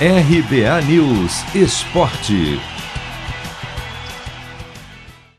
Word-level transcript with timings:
RBA 0.00 0.82
News 0.88 1.54
Esporte. 1.54 2.58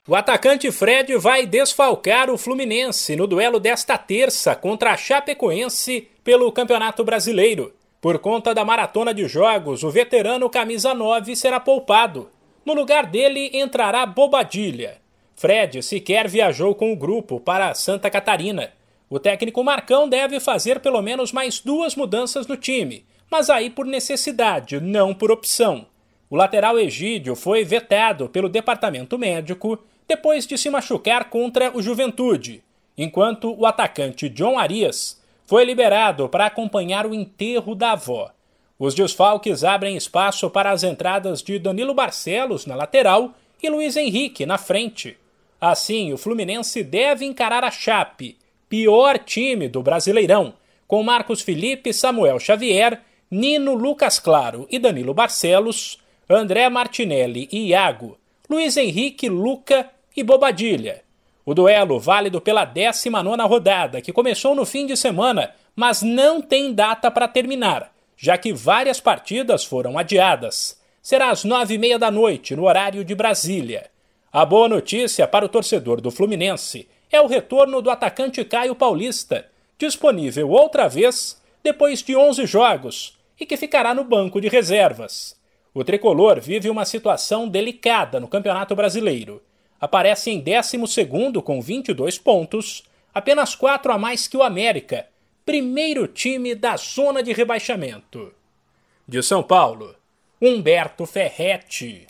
O 0.07 0.15
atacante 0.15 0.71
Fred 0.71 1.17
vai 1.17 1.45
desfalcar 1.45 2.29
o 2.29 2.37
Fluminense 2.37 3.17
no 3.17 3.27
duelo 3.27 3.59
desta 3.59 3.97
terça 3.97 4.55
contra 4.55 4.93
a 4.93 4.97
Chapecoense 4.97 6.07
pelo 6.23 6.49
Campeonato 6.53 7.03
Brasileiro. 7.03 7.73
Por 7.99 8.17
conta 8.19 8.53
da 8.53 8.63
maratona 8.63 9.13
de 9.13 9.27
jogos, 9.27 9.83
o 9.83 9.91
veterano 9.91 10.49
camisa 10.49 10.93
9 10.93 11.35
será 11.35 11.59
poupado. 11.59 12.29
No 12.65 12.73
lugar 12.73 13.07
dele 13.07 13.51
entrará 13.53 14.05
Bobadilha. 14.05 15.01
Fred 15.35 15.83
sequer 15.83 16.29
viajou 16.29 16.73
com 16.73 16.93
o 16.93 16.97
grupo 16.97 17.41
para 17.41 17.73
Santa 17.73 18.09
Catarina. 18.09 18.71
O 19.09 19.19
técnico 19.19 19.61
Marcão 19.65 20.07
deve 20.07 20.39
fazer 20.39 20.79
pelo 20.79 21.01
menos 21.01 21.33
mais 21.33 21.59
duas 21.59 21.93
mudanças 21.93 22.47
no 22.47 22.55
time 22.55 23.05
mas 23.29 23.49
aí 23.49 23.69
por 23.69 23.85
necessidade, 23.85 24.79
não 24.79 25.13
por 25.13 25.31
opção. 25.31 25.85
O 26.29 26.35
lateral 26.35 26.79
Egídio 26.79 27.35
foi 27.35 27.63
vetado 27.63 28.27
pelo 28.29 28.49
departamento 28.49 29.17
médico 29.17 29.79
depois 30.07 30.45
de 30.45 30.57
se 30.57 30.69
machucar 30.69 31.29
contra 31.29 31.75
o 31.75 31.81
Juventude, 31.81 32.63
enquanto 32.97 33.53
o 33.57 33.65
atacante 33.65 34.29
John 34.29 34.57
Arias 34.57 35.21
foi 35.45 35.63
liberado 35.63 36.27
para 36.27 36.45
acompanhar 36.45 37.05
o 37.05 37.13
enterro 37.13 37.75
da 37.75 37.91
avó. 37.91 38.31
Os 38.77 38.93
desfalques 38.93 39.63
abrem 39.63 39.95
espaço 39.95 40.49
para 40.49 40.71
as 40.71 40.83
entradas 40.83 41.41
de 41.41 41.57
Danilo 41.57 41.93
Barcelos 41.93 42.65
na 42.65 42.75
lateral 42.75 43.33
e 43.61 43.69
Luiz 43.69 43.95
Henrique 43.95 44.45
na 44.45 44.57
frente. 44.57 45.17
Assim, 45.59 46.11
o 46.11 46.17
Fluminense 46.17 46.83
deve 46.83 47.25
encarar 47.25 47.63
a 47.63 47.71
Chape, 47.71 48.37
pior 48.67 49.17
time 49.19 49.69
do 49.69 49.81
Brasileirão, 49.81 50.53
com 50.87 51.01
Marcos 51.01 51.41
Felipe, 51.41 51.93
Samuel 51.93 52.39
Xavier 52.39 53.01
Nino 53.29 53.73
Lucas 53.73 54.19
Claro 54.19 54.67
e 54.69 54.77
Danilo 54.77 55.11
Barcelos, 55.11 55.97
André 56.29 56.69
Martinelli 56.69 57.49
e 57.51 57.69
Iago, 57.69 58.19
Luiz 58.47 58.77
Henrique, 58.77 59.27
Luca 59.27 59.89
e 60.15 60.23
Bobadilha. 60.23 61.01
O 61.43 61.55
duelo 61.55 61.99
válido 61.99 62.39
pela 62.39 62.65
19 62.65 63.41
rodada, 63.47 63.99
que 63.99 64.13
começou 64.13 64.53
no 64.53 64.63
fim 64.63 64.85
de 64.85 64.95
semana, 64.95 65.51
mas 65.75 66.03
não 66.03 66.39
tem 66.39 66.71
data 66.71 67.09
para 67.09 67.27
terminar, 67.27 67.91
já 68.15 68.37
que 68.37 68.53
várias 68.53 69.01
partidas 69.01 69.65
foram 69.65 69.97
adiadas. 69.97 70.79
Será 71.01 71.31
às 71.31 71.43
nove 71.43 71.73
e 71.73 71.77
meia 71.79 71.97
da 71.97 72.11
noite, 72.11 72.55
no 72.55 72.65
horário 72.65 73.03
de 73.03 73.15
Brasília. 73.15 73.89
A 74.31 74.45
boa 74.45 74.69
notícia 74.69 75.27
para 75.27 75.45
o 75.45 75.49
torcedor 75.49 75.99
do 75.99 76.11
Fluminense 76.11 76.87
é 77.11 77.19
o 77.19 77.27
retorno 77.27 77.81
do 77.81 77.89
atacante 77.89 78.45
Caio 78.45 78.75
Paulista, 78.75 79.47
disponível 79.79 80.49
outra 80.51 80.87
vez 80.87 81.41
depois 81.63 82.03
de 82.03 82.15
11 82.15 82.45
jogos 82.45 83.15
e 83.39 83.45
que 83.45 83.57
ficará 83.57 83.93
no 83.93 84.03
banco 84.03 84.39
de 84.39 84.47
reservas. 84.47 85.39
O 85.73 85.83
tricolor 85.83 86.39
vive 86.39 86.69
uma 86.69 86.85
situação 86.85 87.49
delicada 87.49 88.19
no 88.19 88.27
Campeonato 88.27 88.75
Brasileiro. 88.75 89.41
Aparece 89.79 90.31
em 90.31 90.39
12 90.39 91.41
com 91.43 91.61
22 91.61 92.17
pontos, 92.17 92.83
apenas 93.13 93.55
4 93.55 93.91
a 93.91 93.97
mais 93.97 94.27
que 94.27 94.37
o 94.37 94.43
América, 94.43 95.07
primeiro 95.45 96.07
time 96.07 96.55
da 96.55 96.77
zona 96.77 97.21
de 97.21 97.33
rebaixamento. 97.33 98.33
De 99.07 99.21
São 99.21 99.43
Paulo, 99.43 99.95
Humberto 100.41 101.05
Ferretti. 101.05 102.07